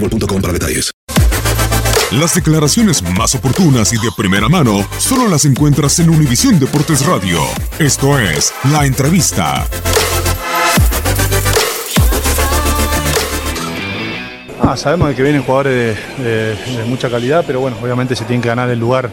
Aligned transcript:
boostmobile.com 0.00 0.52
detalles. 0.52 0.92
Las 2.12 2.34
declaraciones 2.34 3.02
más 3.02 3.34
oportunas 3.34 3.92
y 3.92 3.96
de 3.96 4.10
primera 4.16 4.48
mano 4.48 4.86
solo 4.98 5.28
las 5.28 5.44
encuentras 5.44 5.98
en 5.98 6.08
Univisión 6.08 6.58
Deportes 6.60 7.04
Radio. 7.04 7.40
Esto 7.80 8.18
es 8.18 8.54
La 8.70 8.86
Entrevista. 8.86 9.66
Ah, 14.62 14.76
sabemos 14.76 15.14
que 15.14 15.22
vienen 15.22 15.42
jugadores 15.42 15.96
de, 16.18 16.56
mucha 16.86 17.10
calidad, 17.10 17.44
pero 17.46 17.60
bueno, 17.60 17.76
obviamente 17.82 18.14
se 18.14 18.24
tiene 18.24 18.42
que 18.42 18.48
ganar 18.48 18.70
el 18.70 18.78
lugar 18.78 19.10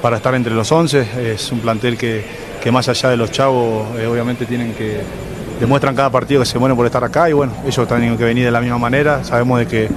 para 0.00 0.16
estar 0.16 0.34
entre 0.34 0.54
los 0.54 0.72
11. 0.72 1.32
Es 1.34 1.52
un 1.52 1.60
plantel 1.60 1.98
que, 1.98 2.24
que 2.62 2.72
más 2.72 2.88
allá 2.88 3.10
de 3.10 3.16
los 3.18 3.30
chavos, 3.30 3.98
eh, 3.98 4.06
obviamente 4.06 4.46
tienen 4.46 4.72
que 4.74 5.02
demuestran 5.62 5.94
cada 5.94 6.10
partido 6.10 6.40
que 6.40 6.46
se 6.46 6.58
mueren 6.58 6.76
por 6.76 6.86
estar 6.86 7.04
acá 7.04 7.30
y 7.30 7.32
bueno, 7.32 7.52
ellos 7.64 7.86
tienen 7.86 8.18
que 8.18 8.24
venir 8.24 8.44
de 8.44 8.50
la 8.50 8.60
misma 8.60 8.78
manera. 8.78 9.22
Sabemos 9.22 9.60
de 9.60 9.66
que 9.68 9.88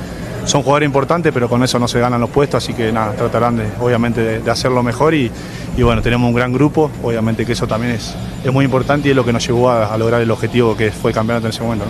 son 0.46 0.62
jugadores 0.62 0.86
importantes, 0.86 1.34
pero 1.34 1.50
con 1.50 1.64
eso 1.64 1.80
no 1.80 1.88
se 1.88 2.00
ganan 2.00 2.22
los 2.22 2.30
puestos, 2.30 2.64
así 2.64 2.76
que 2.76 2.92
nada, 2.92 3.14
tratarán 3.14 3.58
de, 3.58 3.66
obviamente 3.82 4.40
de, 4.42 4.52
hacerlo 4.52 4.84
mejor 4.84 5.16
y, 5.16 5.32
y 5.76 5.82
bueno, 5.82 6.04
tenemos 6.04 6.30
un 6.30 6.36
gran 6.36 6.54
grupo, 6.54 6.92
obviamente 7.02 7.48
que 7.48 7.54
eso 7.54 7.66
también 7.66 7.94
es, 7.94 8.14
es 8.44 8.54
muy 8.54 8.64
importante 8.64 9.08
y 9.08 9.12
es 9.12 9.16
lo 9.16 9.26
que 9.26 9.34
nos 9.34 9.44
llevó 9.44 9.72
a, 9.72 9.98
lograr 9.98 10.22
el 10.22 10.30
objetivo 10.30 10.78
que 10.78 10.92
fue 10.92 11.10
el 11.10 11.16
campeonato 11.16 11.48
en 11.48 11.50
ese 11.50 11.64
momento. 11.64 11.86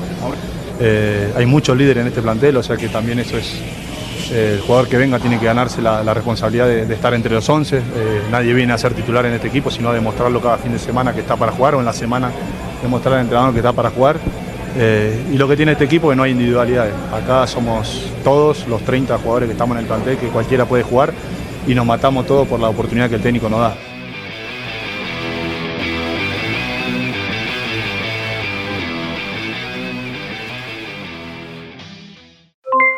Eh, 0.79 1.33
hay 1.35 1.45
muchos 1.45 1.75
líderes 1.75 1.99
en 1.99 2.07
este 2.07 2.21
plantel, 2.21 2.55
o 2.55 2.63
sea 2.63 2.77
que 2.77 2.87
también 2.87 3.19
eso 3.19 3.37
es. 3.37 3.59
eh, 4.31 4.53
el 4.53 4.61
jugador 4.61 4.87
que 4.87 4.95
venga 4.95 5.19
tiene 5.19 5.37
que 5.37 5.45
ganarse 5.47 5.81
la, 5.81 6.13
responsabilidad 6.13 6.67
de, 6.67 6.85
de 6.85 6.93
estar 6.93 7.13
entre 7.13 7.33
los 7.33 7.49
11. 7.49 7.77
Eh, 7.77 7.81
nadie 8.31 8.53
viene 8.53 8.71
a 8.71 8.77
ser 8.77 8.93
titular 8.93 9.25
en 9.25 9.33
este 9.33 9.49
equipo, 9.49 9.69
sino 9.69 9.89
a 9.89 9.93
demostrarlo 9.93 10.39
cada 10.39 10.57
fin 10.59 10.71
de 10.71 10.79
semana 10.79 11.13
que 11.13 11.19
está 11.19 11.35
para 11.35 11.51
jugar 11.51 11.75
o 11.75 11.79
en 11.79 11.85
la 11.85 11.93
semana 11.93 12.31
demostrar 12.85 13.15
al 13.15 13.21
entrenador 13.21 13.51
que 13.53 13.59
está 13.59 13.73
para 13.73 13.89
jugar. 13.89 14.17
Eh, 14.77 15.31
y 15.31 15.37
lo 15.37 15.47
que 15.47 15.55
tiene 15.55 15.71
este 15.71 15.85
equipo 15.85 16.11
es 16.11 16.13
que 16.13 16.17
no 16.17 16.23
hay 16.23 16.31
individualidades. 16.31 16.93
Acá 17.13 17.47
somos 17.47 18.11
todos 18.23 18.67
los 18.67 18.81
30 18.83 19.17
jugadores 19.17 19.47
que 19.47 19.53
estamos 19.53 19.75
en 19.77 19.83
el 19.83 19.87
plantel, 19.87 20.17
que 20.17 20.27
cualquiera 20.27 20.65
puede 20.65 20.83
jugar 20.83 21.13
y 21.67 21.73
nos 21.73 21.85
matamos 21.85 22.25
todos 22.25 22.47
por 22.47 22.59
la 22.59 22.69
oportunidad 22.69 23.09
que 23.09 23.15
el 23.15 23.21
técnico 23.21 23.49
nos 23.49 23.59
da. 23.59 23.75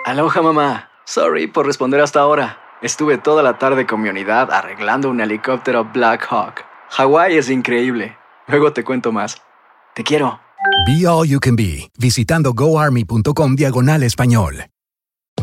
Aloha 0.06 0.42
mamá. 0.42 0.90
Sorry 1.06 1.48
por 1.48 1.66
responder 1.66 2.02
hasta 2.02 2.20
ahora. 2.20 2.60
Estuve 2.82 3.18
toda 3.18 3.44
la 3.44 3.58
tarde 3.58 3.86
con 3.86 4.02
mi 4.02 4.10
unidad 4.10 4.52
arreglando 4.52 5.10
un 5.10 5.22
helicóptero 5.22 5.86
Black 5.86 6.28
Hawk. 6.30 6.64
Hawái 6.90 7.38
es 7.38 7.50
increíble. 7.50 8.18
Luego 8.48 8.72
te 8.72 8.84
cuento 8.84 9.12
más. 9.12 9.42
Te 9.98 10.04
quiero. 10.04 10.40
Be 10.86 11.08
All 11.08 11.28
You 11.28 11.40
Can 11.40 11.56
Be, 11.56 11.90
visitando 11.98 12.54
goarmy.com 12.54 13.56
diagonal 13.56 14.04
español. 14.04 14.68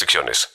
restricciones. 0.00 0.50